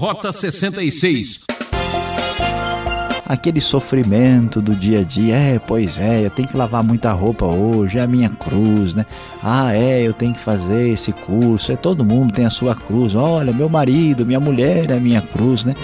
[0.00, 1.44] Rota 66
[3.26, 5.36] aquele sofrimento do dia a dia.
[5.36, 9.04] É, pois é, eu tenho que lavar muita roupa hoje, é a minha cruz, né?
[9.44, 11.70] Ah, é, eu tenho que fazer esse curso.
[11.70, 13.14] É todo mundo tem a sua cruz.
[13.14, 15.76] Olha, meu marido, minha mulher é a minha cruz, né?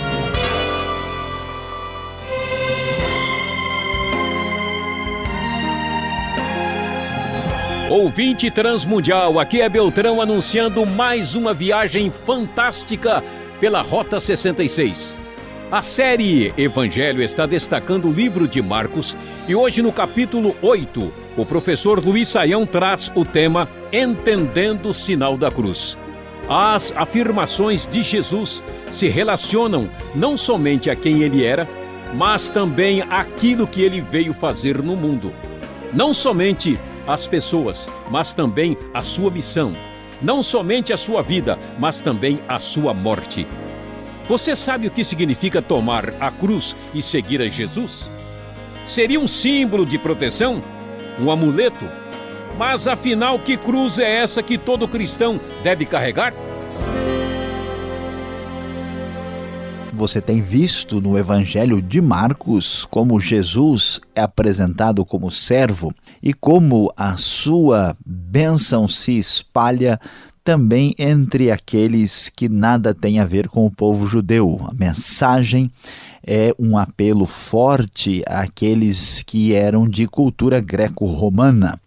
[7.90, 13.22] Ouvinte Transmundial, aqui é Beltrão anunciando mais uma viagem fantástica
[13.61, 15.14] pela Rota 66.
[15.70, 19.16] A série Evangelho está destacando o livro de Marcos
[19.48, 25.37] e hoje no capítulo 8, o professor Luiz Saião traz o tema Entendendo o Sinal
[25.37, 25.98] da Cruz.
[26.48, 31.69] As afirmações de Jesus se relacionam não somente a quem ele era,
[32.14, 35.33] mas também aquilo que ele veio fazer no mundo.
[35.92, 39.73] Não somente as pessoas, mas também a sua missão.
[40.20, 43.47] Não somente a sua vida, mas também a sua morte.
[44.29, 48.11] Você sabe o que significa tomar a cruz e seguir a Jesus?
[48.86, 50.62] Seria um símbolo de proteção?
[51.20, 51.84] Um amuleto?
[52.58, 56.33] Mas afinal, que cruz é essa que todo cristão deve carregar?
[59.97, 65.91] Você tem visto no Evangelho de Marcos como Jesus é apresentado como servo
[66.22, 69.98] e como a sua bênção se espalha
[70.44, 74.61] também entre aqueles que nada têm a ver com o povo judeu.
[74.70, 75.70] A mensagem
[76.22, 81.80] é um apelo forte àqueles que eram de cultura greco-romana.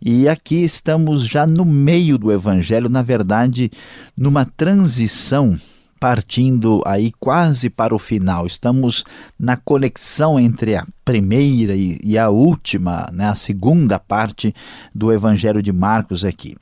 [0.00, 3.70] E aqui estamos já no meio do evangelho, na verdade,
[4.16, 5.60] numa transição
[6.02, 8.44] partindo aí quase para o final.
[8.44, 9.04] Estamos
[9.38, 14.52] na conexão entre a primeira e, a última, né, a segunda parte
[14.92, 16.56] do Evangelho de Marcos aqui.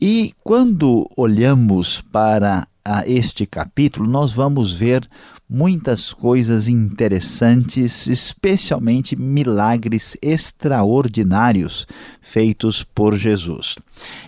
[0.00, 5.08] E quando olhamos para a este capítulo, nós vamos ver
[5.48, 11.86] muitas coisas interessantes, especialmente milagres extraordinários
[12.20, 13.76] feitos por Jesus.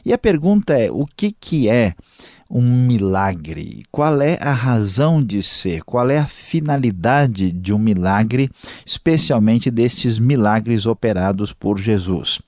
[0.07, 1.95] E a pergunta é: o que, que é
[2.51, 3.83] um milagre?
[3.91, 5.83] Qual é a razão de ser?
[5.83, 8.51] Qual é a finalidade de um milagre,
[8.85, 12.41] especialmente destes milagres operados por Jesus?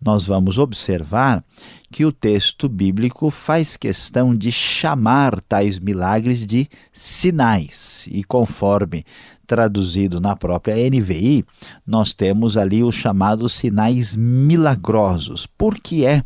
[0.00, 1.42] Nós vamos observar
[1.90, 9.04] que o texto bíblico faz questão de chamar tais milagres de sinais, e conforme
[9.46, 11.44] traduzido na própria NVI,
[11.86, 15.46] nós temos ali os chamados sinais milagrosos.
[15.46, 16.24] Por que é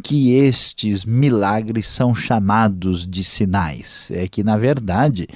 [0.00, 4.10] que estes milagres são chamados de sinais?
[4.10, 5.28] É que, na verdade,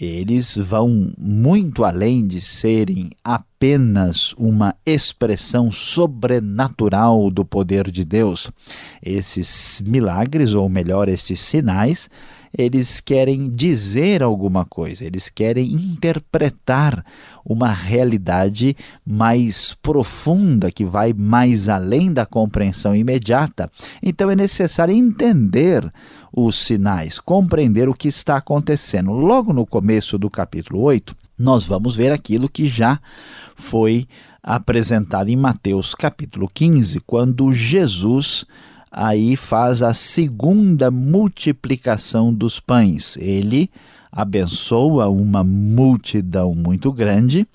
[0.00, 8.48] eles vão muito além de serem apenas uma expressão sobrenatural do poder de Deus.
[9.02, 12.08] Esses milagres, ou melhor, estes sinais,
[12.56, 17.04] eles querem dizer alguma coisa, eles querem interpretar
[17.44, 23.70] uma realidade mais profunda, que vai mais além da compreensão imediata.
[24.02, 25.90] Então é necessário entender
[26.32, 29.12] os sinais, compreender o que está acontecendo.
[29.12, 33.00] Logo no começo do capítulo 8, nós vamos ver aquilo que já
[33.54, 34.06] foi
[34.42, 38.44] apresentado em Mateus capítulo 15, quando Jesus
[38.90, 43.16] aí faz a segunda multiplicação dos pães.
[43.18, 43.70] Ele
[44.10, 47.46] abençoa uma multidão muito grande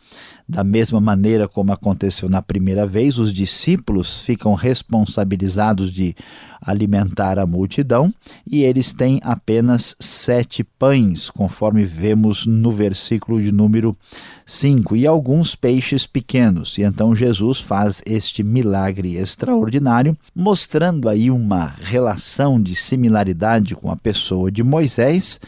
[0.53, 6.15] da mesma maneira como aconteceu na primeira vez, os discípulos ficam responsabilizados de
[6.61, 8.13] alimentar a multidão
[8.45, 13.97] e eles têm apenas sete pães, conforme vemos no versículo de número
[14.45, 16.77] 5, e alguns peixes pequenos.
[16.77, 23.97] E então Jesus faz este milagre extraordinário, mostrando aí uma relação de similaridade com a
[23.97, 25.39] pessoa de Moisés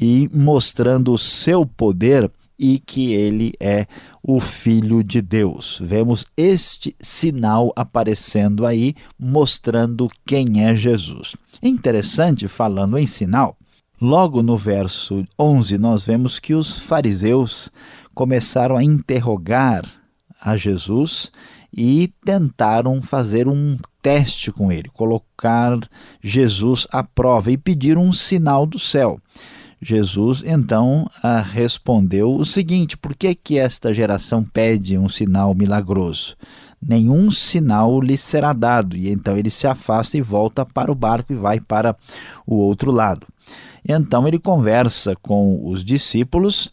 [0.00, 3.86] e mostrando o seu poder e que ele é
[4.28, 5.78] o Filho de Deus.
[5.80, 11.36] Vemos este sinal aparecendo aí, mostrando quem é Jesus.
[11.62, 13.56] Interessante, falando em sinal,
[14.00, 17.70] logo no verso 11, nós vemos que os fariseus
[18.14, 19.84] começaram a interrogar
[20.40, 21.30] a Jesus
[21.72, 25.78] e tentaram fazer um teste com ele, colocar
[26.20, 29.20] Jesus à prova e pedir um sinal do céu.
[29.80, 36.36] Jesus então ah, respondeu o seguinte: por que, que esta geração pede um sinal milagroso?
[36.80, 38.96] Nenhum sinal lhe será dado.
[38.96, 41.96] E então ele se afasta e volta para o barco e vai para
[42.46, 43.26] o outro lado.
[43.88, 46.72] Então ele conversa com os discípulos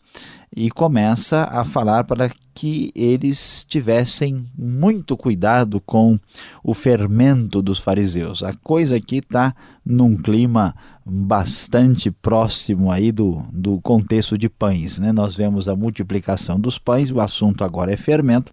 [0.56, 6.20] e começa a falar para que eles tivessem muito cuidado com
[6.64, 8.44] o fermento dos fariseus.
[8.44, 15.00] A coisa aqui está num clima bastante próximo aí do, do contexto de pães.
[15.00, 15.12] Né?
[15.12, 18.52] Nós vemos a multiplicação dos pães, o assunto agora é fermento.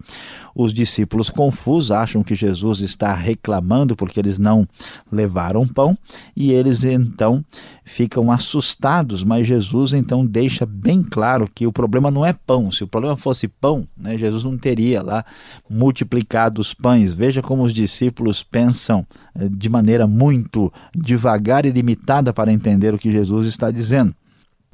[0.55, 4.67] Os discípulos confusos acham que Jesus está reclamando porque eles não
[5.11, 5.97] levaram pão
[6.37, 7.45] e eles então
[7.85, 12.71] ficam assustados, mas Jesus então deixa bem claro que o problema não é pão.
[12.71, 15.25] Se o problema fosse pão, né, Jesus não teria lá
[15.69, 17.13] multiplicado os pães.
[17.13, 19.05] Veja como os discípulos pensam
[19.35, 24.15] eh, de maneira muito devagar e limitada para entender o que Jesus está dizendo.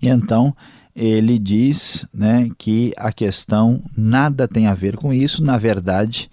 [0.00, 0.54] E então
[0.94, 6.30] ele diz né, que a questão nada tem a ver com isso, na verdade,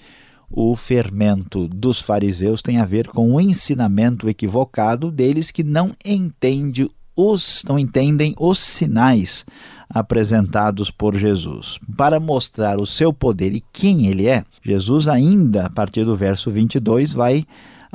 [0.47, 6.87] o fermento dos fariseus tem a ver com o ensinamento equivocado deles que não entende
[7.15, 9.43] os não entendem os sinais
[9.89, 11.79] apresentados por Jesus.
[11.97, 16.51] Para mostrar o seu poder e quem ele é, Jesus ainda a partir do verso
[16.51, 17.43] 22 vai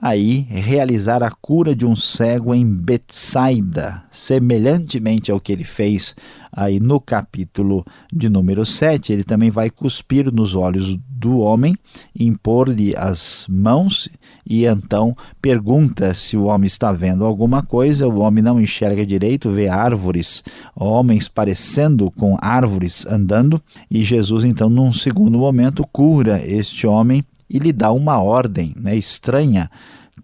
[0.00, 6.14] aí realizar a cura de um cego em Betsaida, semelhantemente ao que ele fez
[6.52, 11.76] aí no capítulo de número 7, ele também vai cuspir nos olhos do homem,
[12.18, 14.08] impor-lhe as mãos
[14.48, 18.08] e então pergunta se o homem está vendo alguma coisa.
[18.08, 20.42] O homem não enxerga direito, vê árvores,
[20.74, 23.60] homens parecendo com árvores andando,
[23.90, 28.96] e Jesus então num segundo momento cura este homem e lhe dá uma ordem né,
[28.96, 29.70] estranha,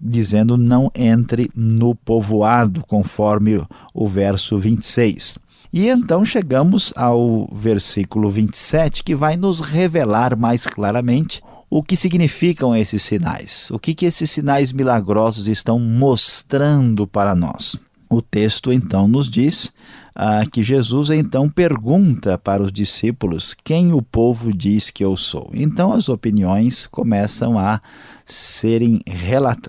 [0.01, 3.63] dizendo: não entre no povoado, conforme
[3.93, 5.39] o verso 26.
[5.73, 12.77] E então chegamos ao versículo 27, que vai nos revelar mais claramente o que significam
[12.77, 17.77] esses sinais, o que, que esses sinais milagrosos estão mostrando para nós.
[18.09, 19.73] O texto então nos diz
[20.15, 25.51] ah, que Jesus então pergunta para os discípulos quem o povo diz que eu sou.
[25.53, 27.81] Então as opiniões começam a
[28.25, 29.01] serem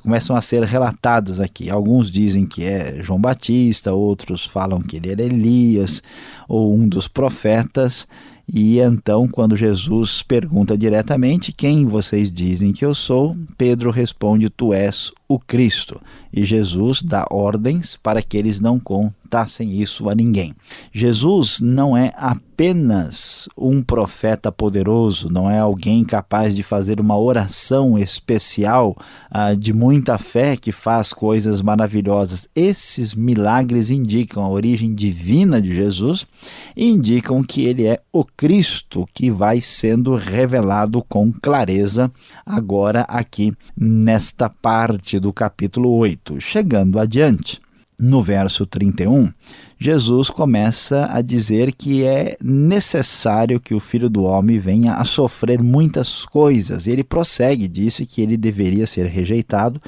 [0.01, 1.69] começam a ser relatadas aqui.
[1.69, 6.03] Alguns dizem que é João Batista, outros falam que ele era Elias
[6.47, 8.07] ou um dos profetas.
[8.47, 13.35] E então, quando Jesus pergunta diretamente: Quem vocês dizem que eu sou?
[13.57, 15.99] Pedro responde: Tu és o Cristo.
[16.31, 20.53] E Jesus dá ordens para que eles não contassem isso a ninguém.
[20.93, 27.97] Jesus não é apenas um profeta poderoso, não é alguém capaz de fazer uma oração
[27.97, 28.95] especial
[29.31, 32.47] uh, de muita fé que faz coisas maravilhosas.
[32.55, 36.25] Esses milagres indicam a origem divina de Jesus
[36.75, 42.11] e indicam que ele é o Cristo que vai sendo revelado com clareza
[42.45, 46.39] agora aqui nesta parte do capítulo 8.
[46.39, 47.61] Chegando adiante,
[47.97, 49.31] no verso 31,
[49.79, 55.61] Jesus começa a dizer que é necessário que o filho do homem venha a sofrer
[55.61, 56.87] muitas coisas.
[56.87, 59.81] Ele prossegue, disse que ele deveria ser rejeitado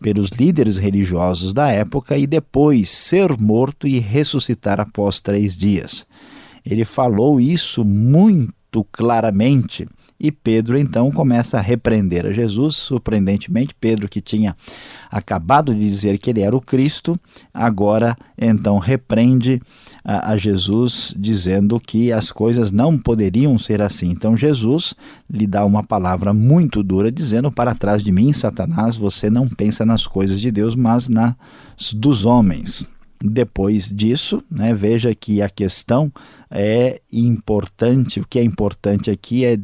[0.00, 6.06] pelos líderes religiosos da época e depois ser morto e ressuscitar após três dias.
[6.64, 9.86] Ele falou isso muito claramente
[10.20, 12.76] e Pedro então começa a repreender a Jesus.
[12.76, 14.54] Surpreendentemente, Pedro, que tinha
[15.10, 17.18] acabado de dizer que ele era o Cristo,
[17.54, 19.62] agora então repreende
[20.04, 24.10] a, a Jesus, dizendo que as coisas não poderiam ser assim.
[24.10, 24.94] Então Jesus
[25.28, 29.86] lhe dá uma palavra muito dura, dizendo: Para trás de mim, Satanás, você não pensa
[29.86, 31.34] nas coisas de Deus, mas nas
[31.94, 32.86] dos homens.
[33.22, 36.10] Depois disso, né, veja que a questão
[36.50, 39.58] é importante, o que é importante aqui é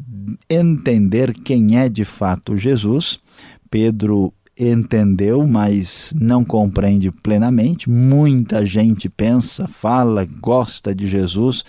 [0.48, 3.18] entender quem é de fato Jesus.
[3.70, 7.90] Pedro entendeu, mas não compreende plenamente.
[7.90, 11.64] Muita gente pensa, fala, gosta de Jesus,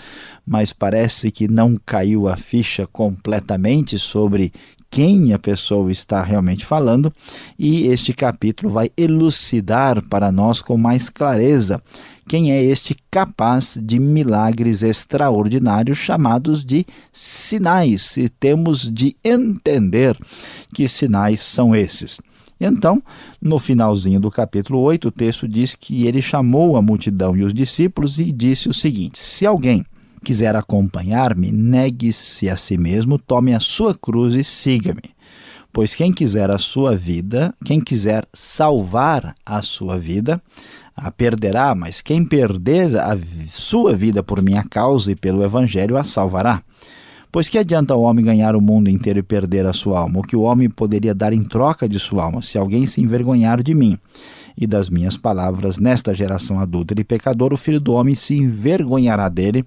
[0.46, 4.54] mas parece que não caiu a ficha completamente sobre
[4.90, 7.14] quem a pessoa está realmente falando,
[7.58, 11.82] e este capítulo vai elucidar para nós com mais clareza
[12.28, 20.18] quem é este capaz de milagres extraordinários chamados de sinais, e temos de entender
[20.74, 22.20] que sinais são esses.
[22.60, 23.02] Então,
[23.42, 27.54] no finalzinho do capítulo 8, o texto diz que ele chamou a multidão e os
[27.54, 29.86] discípulos e disse o seguinte: Se alguém
[30.24, 35.16] quiser acompanhar-me, negue-se a si mesmo, tome a sua cruz e siga-me.
[35.72, 40.42] Pois quem quiser a sua vida, quem quiser salvar a sua vida,
[40.96, 43.18] a perderá, mas quem perder a
[43.50, 46.64] sua vida por minha causa e pelo evangelho a salvará.
[47.32, 50.20] Pois que adianta o homem ganhar o mundo inteiro e perder a sua alma?
[50.20, 53.62] O que o homem poderia dar em troca de sua alma, se alguém se envergonhar
[53.62, 54.00] de mim
[54.58, 59.30] e das minhas palavras, nesta geração adúltera e pecadora, o filho do homem se envergonhará
[59.30, 59.64] dele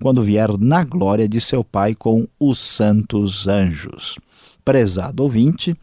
[0.00, 4.18] quando vier na glória de seu Pai com os santos anjos.
[4.64, 5.76] Prezado ouvinte,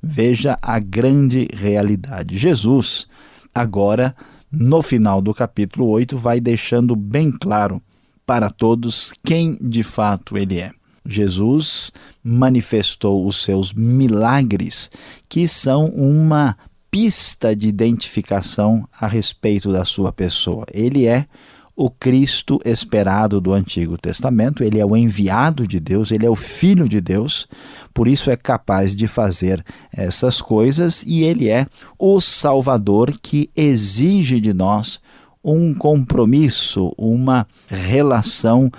[0.00, 2.38] veja a grande realidade.
[2.38, 3.08] Jesus,
[3.52, 4.14] agora,
[4.50, 7.82] no final do capítulo 8, vai deixando bem claro
[8.24, 10.70] para todos quem de fato ele é.
[11.06, 11.92] Jesus
[12.22, 14.90] manifestou os seus milagres,
[15.28, 16.56] que são uma
[16.94, 20.64] pista de identificação a respeito da sua pessoa.
[20.72, 21.26] Ele é
[21.74, 26.36] o Cristo esperado do Antigo Testamento, ele é o enviado de Deus, ele é o
[26.36, 27.48] Filho de Deus,
[27.92, 31.66] por isso é capaz de fazer essas coisas e ele é
[31.98, 35.00] o Salvador que exige de nós
[35.42, 38.70] um compromisso, uma relação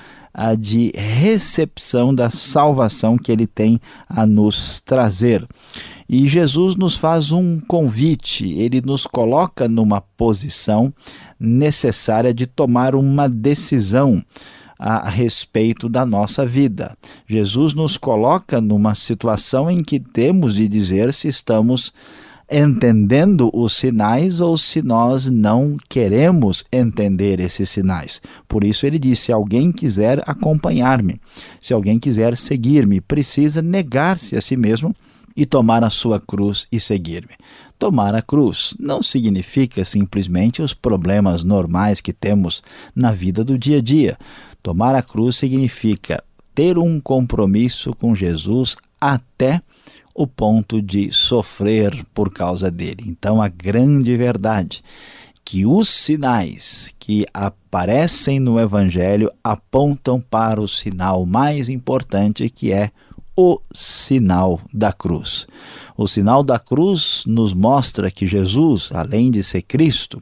[0.59, 5.45] de recepção da salvação que ele tem a nos trazer.
[6.07, 10.93] E Jesus nos faz um convite, ele nos coloca numa posição
[11.39, 14.23] necessária de tomar uma decisão
[14.77, 16.95] a respeito da nossa vida.
[17.27, 21.93] Jesus nos coloca numa situação em que temos de dizer se estamos
[22.51, 28.21] entendendo os sinais ou se nós não queremos entender esses sinais.
[28.47, 31.19] Por isso ele disse: se alguém quiser acompanhar-me,
[31.59, 34.95] se alguém quiser seguir-me, precisa negar-se a si mesmo
[35.35, 37.35] e tomar a sua cruz e seguir-me.
[37.77, 42.63] Tomar a cruz não significa simplesmente os problemas normais que temos
[42.95, 44.17] na vida do dia a dia.
[44.63, 46.23] Tomar a cruz significa
[46.53, 49.61] ter um compromisso com Jesus até
[50.13, 53.03] o ponto de sofrer por causa dele.
[53.05, 54.81] Então, a grande verdade
[55.43, 62.89] que os sinais que aparecem no Evangelho apontam para o sinal mais importante que é
[63.35, 65.47] o sinal da cruz.
[65.97, 70.21] O sinal da cruz nos mostra que Jesus, além de ser Cristo,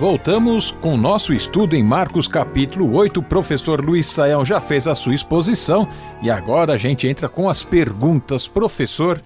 [0.00, 3.20] Voltamos com nosso estudo em Marcos capítulo 8.
[3.20, 5.86] O professor Luiz Saião já fez a sua exposição
[6.22, 8.48] e agora a gente entra com as perguntas.
[8.48, 9.22] Professor,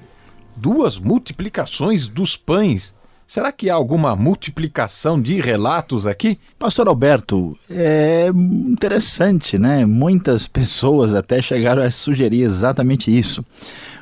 [0.56, 2.92] duas multiplicações dos pães.
[3.24, 6.40] Será que há alguma multiplicação de relatos aqui?
[6.58, 9.86] Pastor Alberto, é interessante, né?
[9.86, 13.44] Muitas pessoas até chegaram a sugerir exatamente isso.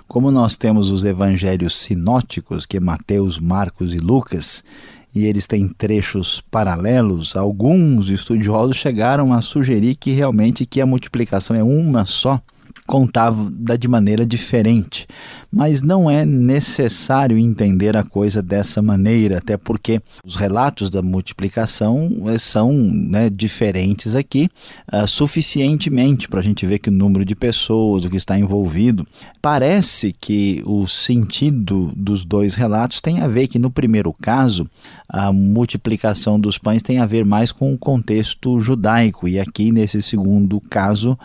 [0.09, 4.65] Como nós temos os evangelhos sinóticos, que é Mateus, Marcos e Lucas,
[5.15, 11.55] e eles têm trechos paralelos, alguns estudiosos chegaram a sugerir que realmente que a multiplicação
[11.57, 12.41] é uma só
[12.87, 15.07] contava de maneira diferente.
[15.51, 22.11] Mas não é necessário entender a coisa dessa maneira, até porque os relatos da multiplicação
[22.27, 24.49] eh, são né, diferentes aqui,
[24.91, 29.07] uh, suficientemente para a gente ver que o número de pessoas, o que está envolvido.
[29.43, 34.67] Parece que o sentido dos dois relatos tem a ver que, no primeiro caso,
[35.07, 40.01] a multiplicação dos pães tem a ver mais com o contexto judaico, e aqui, nesse
[40.01, 41.19] segundo caso,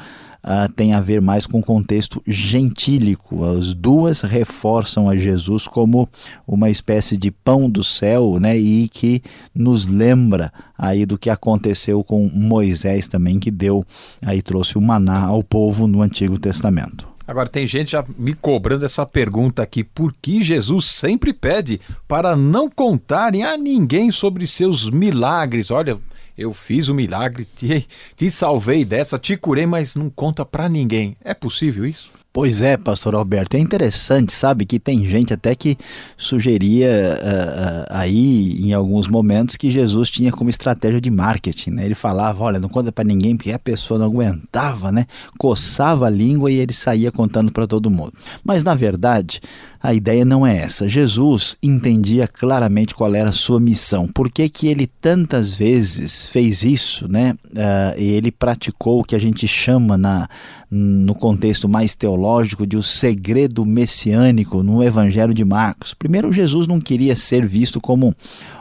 [0.43, 3.43] uh, tem a ver mais com o contexto gentílico.
[3.45, 6.07] As duas reforçam a Jesus como
[6.47, 8.57] uma espécie de pão do céu, né?
[8.57, 9.21] E que
[9.53, 13.85] nos lembra aí do que aconteceu com Moisés também, que deu
[14.25, 17.07] aí trouxe o maná ao povo no Antigo Testamento.
[17.27, 22.37] Agora, tem gente já me cobrando essa pergunta aqui: por que Jesus sempre pede para
[22.37, 25.69] não contarem a ninguém sobre seus milagres?
[25.69, 25.97] Olha,
[26.37, 31.17] eu fiz o milagre, te, te salvei dessa, te curei, mas não conta para ninguém.
[31.23, 32.11] É possível isso?
[32.39, 35.75] Pois é, pastor Alberto, é interessante, sabe, que tem gente até que
[36.15, 41.85] sugeria uh, uh, aí em alguns momentos que Jesus tinha como estratégia de marketing, né?
[41.85, 45.07] Ele falava, olha, não conta para ninguém porque a pessoa não aguentava, né?
[45.39, 48.13] Coçava a língua e ele saía contando para todo mundo.
[48.43, 49.41] Mas na verdade,
[49.81, 50.87] a ideia não é essa.
[50.87, 54.07] Jesus entendia claramente qual era a sua missão.
[54.07, 57.35] Por que, que ele tantas vezes fez isso, né?
[57.45, 60.27] Uh, ele praticou o que a gente chama na,
[60.69, 65.93] no contexto mais teológico de o segredo messiânico no Evangelho de Marcos.
[65.93, 68.13] Primeiro, Jesus não queria ser visto como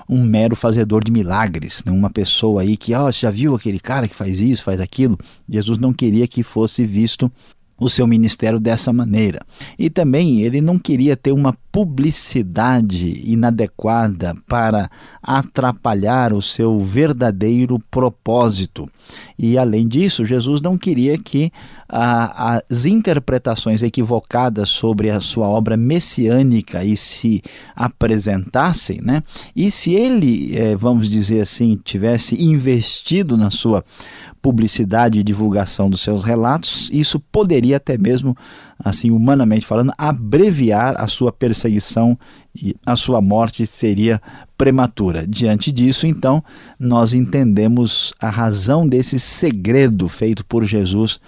[0.09, 1.91] um mero fazedor de milagres, né?
[1.91, 5.19] uma pessoa aí que, ó, oh, já viu aquele cara que faz isso, faz aquilo?
[5.49, 7.31] Jesus não queria que fosse visto
[7.79, 9.41] o seu ministério dessa maneira.
[9.79, 14.91] E também ele não queria ter uma publicidade inadequada para
[15.23, 18.89] atrapalhar o seu verdadeiro propósito.
[19.39, 21.53] E além disso, Jesus não queria que
[21.87, 27.43] ah, as interpretações equivocadas sobre a sua obra messiânica e se
[27.75, 29.23] apresentassem, né?
[29.55, 33.85] E se ele, eh, vamos dizer assim, tivesse investido na sua
[34.41, 38.37] publicidade e divulgação dos seus relatos, isso poderia até mesmo,
[38.79, 42.19] assim, humanamente falando, abreviar a sua perseguição
[42.55, 44.21] e a sua morte seria
[44.57, 45.27] prematura.
[45.27, 46.43] Diante disso, então,
[46.79, 51.21] nós entendemos a razão desse segredo feito por Jesus,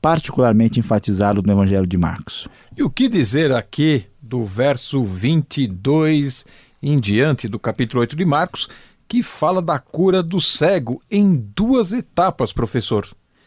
[0.00, 2.48] particularmente enfatizado no Evangelho de Marcos.
[2.76, 6.44] E o que dizer aqui do verso 22
[6.82, 8.68] em diante do capítulo 8 de Marcos?
[9.08, 13.06] que fala da cura do cego em duas etapas, professor.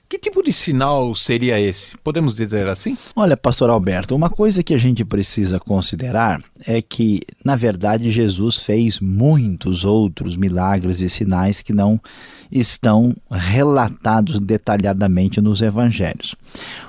[0.10, 1.96] Que tipo de sinal seria esse?
[2.00, 2.98] Podemos dizer assim?
[3.16, 8.58] Olha, pastor Alberto, uma coisa que a gente precisa considerar é que, na verdade, Jesus
[8.58, 12.00] fez muitos outros milagres e sinais que não
[12.52, 16.36] estão relatados detalhadamente nos evangelhos.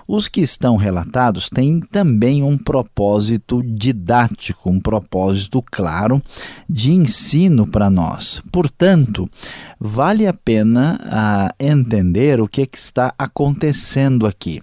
[0.09, 6.23] Os que estão relatados têm também um propósito didático, um propósito claro
[6.69, 8.43] de ensino para nós.
[8.51, 9.29] Portanto,
[9.79, 14.63] vale a pena uh, entender o que, que está acontecendo aqui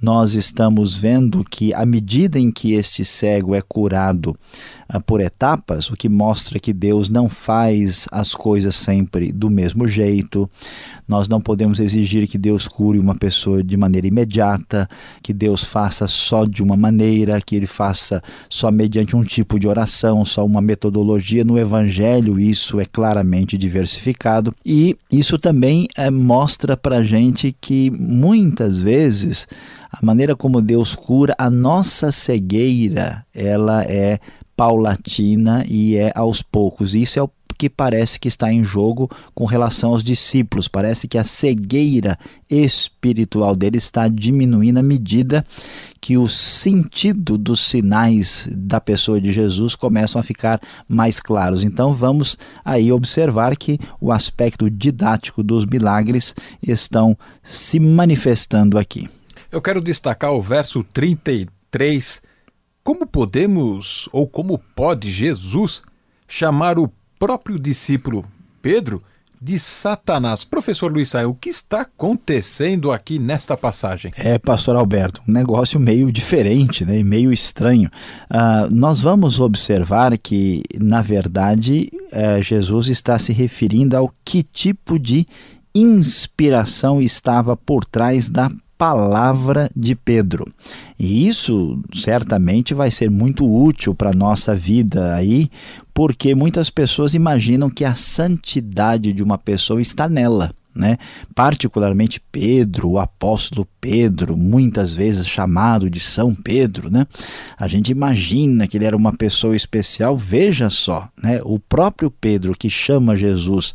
[0.00, 4.38] nós estamos vendo que, à medida em que este cego é curado
[5.04, 10.48] por etapas, o que mostra que Deus não faz as coisas sempre do mesmo jeito,
[11.06, 14.88] nós não podemos exigir que Deus cure uma pessoa de maneira imediata,
[15.22, 19.66] que Deus faça só de uma maneira, que ele faça só mediante um tipo de
[19.66, 21.44] oração, só uma metodologia.
[21.44, 28.78] No Evangelho, isso é claramente diversificado e isso também é, mostra para gente que muitas
[28.78, 29.46] vezes
[29.90, 34.20] a maneira como Deus cura a nossa cegueira, ela é
[34.58, 36.92] paulatina e é aos poucos.
[36.92, 40.66] Isso é o que parece que está em jogo com relação aos discípulos.
[40.66, 42.18] Parece que a cegueira
[42.50, 45.46] espiritual dele está diminuindo à medida
[46.00, 51.62] que o sentido dos sinais da pessoa de Jesus começam a ficar mais claros.
[51.62, 59.08] Então vamos aí observar que o aspecto didático dos milagres estão se manifestando aqui.
[59.52, 62.27] Eu quero destacar o verso 33.
[62.88, 65.82] Como podemos, ou como pode Jesus
[66.26, 68.24] chamar o próprio discípulo
[68.62, 69.02] Pedro
[69.38, 70.42] de Satanás?
[70.42, 74.10] Professor Luiz Saia, o que está acontecendo aqui nesta passagem?
[74.16, 77.90] É, pastor Alberto, um negócio meio diferente, né, meio estranho.
[78.30, 84.98] Uh, nós vamos observar que, na verdade, uh, Jesus está se referindo ao que tipo
[84.98, 85.26] de
[85.74, 90.46] inspiração estava por trás da palavra de Pedro.
[90.98, 95.50] E isso certamente vai ser muito útil para a nossa vida aí,
[95.92, 100.54] porque muitas pessoas imaginam que a santidade de uma pessoa está nela.
[100.74, 100.96] Né?
[101.34, 107.04] Particularmente Pedro, o apóstolo Pedro, muitas vezes chamado de São Pedro, né?
[107.58, 110.16] A gente imagina que ele era uma pessoa especial.
[110.16, 111.40] Veja só, né?
[111.42, 113.74] O próprio Pedro que chama Jesus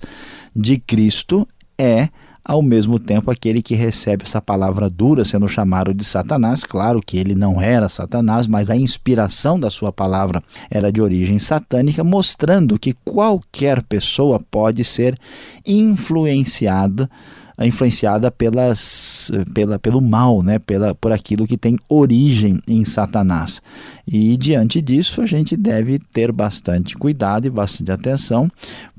[0.55, 1.45] de Cristo
[1.77, 2.07] é
[2.43, 6.63] ao mesmo tempo aquele que recebe essa palavra dura sendo chamado de Satanás.
[6.63, 11.39] Claro que ele não era Satanás, mas a inspiração da sua palavra era de origem
[11.39, 15.17] satânica, mostrando que qualquer pessoa pode ser
[15.65, 17.09] influenciada
[17.59, 20.59] influenciada pelas, pela, pelo mal, né?
[20.59, 23.61] pela, por aquilo que tem origem em Satanás.
[24.07, 28.49] E diante disso, a gente deve ter bastante cuidado e bastante atenção,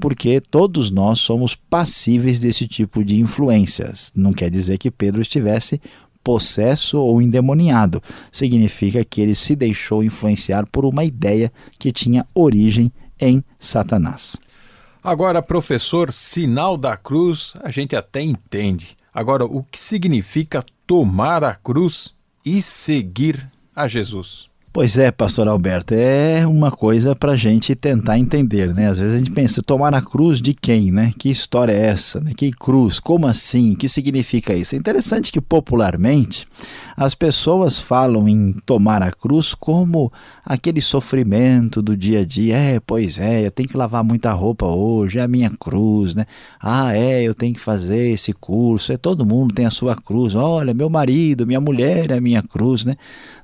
[0.00, 4.12] porque todos nós somos passíveis desse tipo de influências.
[4.14, 5.80] Não quer dizer que Pedro estivesse
[6.22, 8.02] possesso ou endemoniado.
[8.32, 12.90] Significa que ele se deixou influenciar por uma ideia que tinha origem
[13.20, 14.36] em Satanás.
[15.04, 18.96] Agora, professor, sinal da cruz, a gente até entende.
[19.12, 24.48] Agora, o que significa tomar a cruz e seguir a Jesus?
[24.72, 28.88] Pois é, pastor Alberto, é uma coisa para a gente tentar entender, né?
[28.88, 31.12] Às vezes a gente pensa, tomar a cruz de quem, né?
[31.18, 32.32] Que história é essa, né?
[32.34, 32.98] Que cruz?
[32.98, 33.74] Como assim?
[33.74, 34.74] O que significa isso?
[34.74, 36.48] É interessante que popularmente
[36.96, 40.12] as pessoas falam em tomar a cruz como
[40.44, 42.56] aquele sofrimento do dia a dia.
[42.56, 46.26] É, pois é, eu tenho que lavar muita roupa hoje, é a minha cruz, né?
[46.60, 48.92] Ah, é, eu tenho que fazer esse curso.
[48.92, 50.34] É todo mundo tem a sua cruz.
[50.34, 52.96] Olha, meu marido, minha mulher é a minha cruz, né?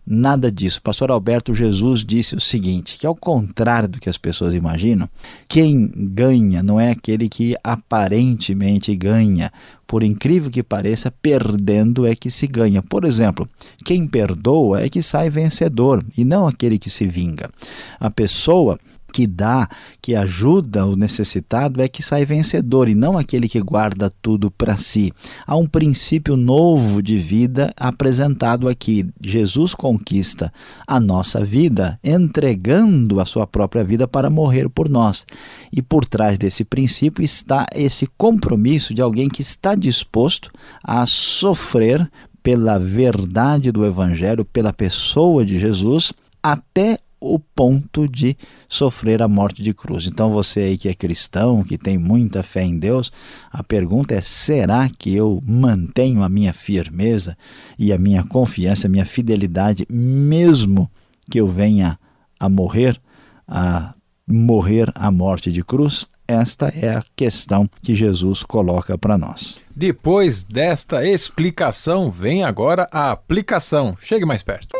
[0.06, 0.82] Nada disso.
[0.82, 5.08] Pastor Alberto Jesus disse o seguinte: que ao contrário do que as pessoas imaginam,
[5.46, 9.52] quem ganha não é aquele que aparentemente ganha.
[9.90, 12.80] Por incrível que pareça, perdendo é que se ganha.
[12.80, 13.48] Por exemplo,
[13.84, 17.50] quem perdoa é que sai vencedor e não aquele que se vinga.
[17.98, 18.78] A pessoa
[19.10, 19.68] que dá,
[20.00, 24.76] que ajuda o necessitado é que sai vencedor e não aquele que guarda tudo para
[24.76, 25.12] si.
[25.46, 29.06] Há um princípio novo de vida apresentado aqui.
[29.20, 30.52] Jesus conquista
[30.86, 35.26] a nossa vida entregando a sua própria vida para morrer por nós.
[35.72, 40.50] E por trás desse princípio está esse compromisso de alguém que está disposto
[40.82, 42.10] a sofrer
[42.42, 48.36] pela verdade do evangelho, pela pessoa de Jesus, até o ponto de
[48.68, 50.06] sofrer a morte de cruz.
[50.06, 53.12] Então você aí que é cristão, que tem muita fé em Deus,
[53.52, 57.36] a pergunta é: será que eu mantenho a minha firmeza
[57.78, 60.90] e a minha confiança, a minha fidelidade, mesmo
[61.30, 61.98] que eu venha
[62.38, 63.00] a morrer,
[63.46, 63.94] a
[64.26, 66.06] morrer a morte de cruz?
[66.26, 69.60] Esta é a questão que Jesus coloca para nós.
[69.74, 73.96] Depois desta explicação, vem agora a aplicação.
[74.00, 74.79] Chegue mais perto.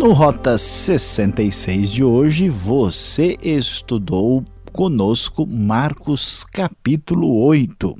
[0.00, 7.94] No Rota 66 de hoje, você estudou conosco Marcos capítulo 8.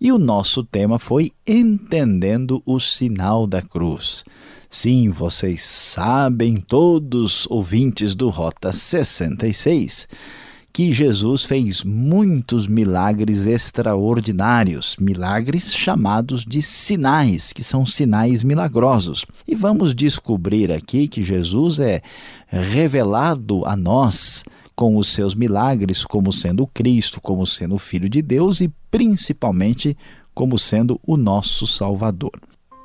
[0.00, 4.24] E o nosso tema foi Entendendo o Sinal da Cruz.
[4.70, 10.08] Sim, vocês sabem, todos ouvintes do Rota 66
[10.72, 19.24] que Jesus fez muitos milagres extraordinários, milagres chamados de sinais, que são sinais milagrosos.
[19.46, 22.02] E vamos descobrir aqui que Jesus é
[22.48, 24.44] revelado a nós
[24.76, 29.96] com os seus milagres como sendo Cristo, como sendo o Filho de Deus e principalmente
[30.32, 32.30] como sendo o nosso Salvador.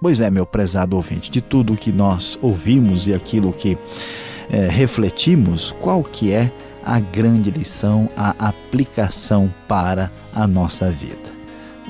[0.01, 3.77] Pois é, meu prezado ouvinte, de tudo que nós ouvimos e aquilo que
[4.49, 6.51] é, refletimos, qual que é
[6.85, 11.31] a grande lição, a aplicação para a nossa vida.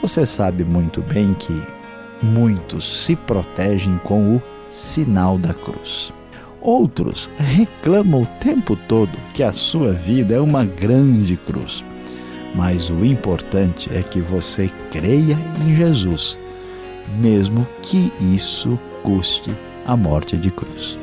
[0.02, 1.62] Você sabe muito bem que
[2.22, 6.14] muitos se protegem com o sinal da cruz.
[6.62, 11.84] Outros reclamam o tempo todo que a sua vida é uma grande cruz.
[12.56, 16.38] Mas o importante é que você creia em Jesus,
[17.20, 19.52] mesmo que isso custe
[19.86, 21.03] a morte de cruz.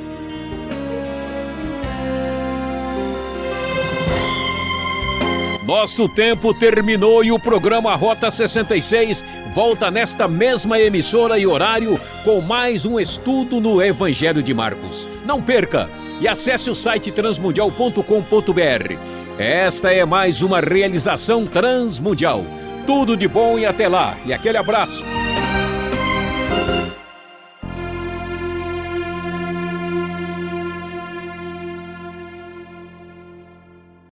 [5.71, 12.41] Nosso tempo terminou e o programa Rota 66 volta nesta mesma emissora e horário com
[12.41, 15.09] mais um estudo no Evangelho de Marcos.
[15.25, 15.89] Não perca
[16.21, 18.95] e acesse o site transmundial.com.br.
[19.39, 22.45] Esta é mais uma realização transmundial.
[22.85, 24.17] Tudo de bom e até lá.
[24.27, 25.05] E aquele abraço.